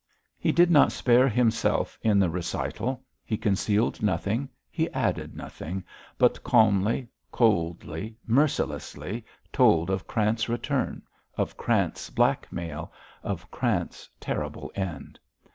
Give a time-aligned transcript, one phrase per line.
[0.39, 5.83] He did not spare himself in the recital; he concealed nothing, he added nothing,
[6.17, 11.03] but calmly, coldly, mercilessly told of Krant's return,
[11.37, 12.91] of Krant's blackmail,
[13.21, 15.19] of Krant's terrible end.